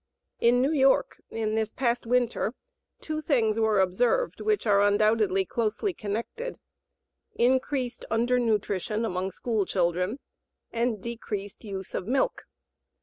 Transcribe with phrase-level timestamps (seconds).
[0.39, 2.55] In New York in this past winter,
[3.01, 6.57] two things were observed which are undoubtedly closely connected
[7.35, 10.17] increased undernutrition among school children,
[10.73, 12.45] and decreased use of milk.